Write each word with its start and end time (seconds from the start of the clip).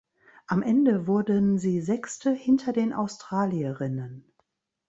Am 0.47 0.63
Ende 0.63 1.05
wurden 1.05 1.59
sie 1.59 1.79
Sechste 1.79 2.31
hinter 2.31 2.73
den 2.73 2.91
Australierinnen. 2.91 4.25